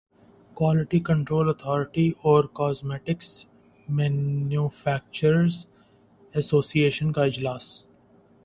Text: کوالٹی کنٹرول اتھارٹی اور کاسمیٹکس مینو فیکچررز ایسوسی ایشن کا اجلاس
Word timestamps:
کوالٹی 0.57 0.99
کنٹرول 1.07 1.49
اتھارٹی 1.49 2.07
اور 2.23 2.43
کاسمیٹکس 2.53 3.29
مینو 3.87 4.67
فیکچررز 4.75 5.65
ایسوسی 6.35 6.79
ایشن 6.79 7.11
کا 7.11 7.23
اجلاس 7.23 7.67